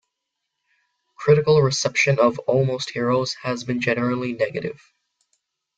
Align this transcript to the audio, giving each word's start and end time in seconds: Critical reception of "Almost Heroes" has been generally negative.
Critical 1.15 1.61
reception 1.61 2.17
of 2.19 2.39
"Almost 2.47 2.89
Heroes" 2.89 3.35
has 3.43 3.63
been 3.63 3.81
generally 3.81 4.33
negative. 4.33 4.81